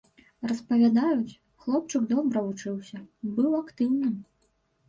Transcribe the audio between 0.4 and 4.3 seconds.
Распавядаюць, хлопчык добра вучыўся, быў актыўным.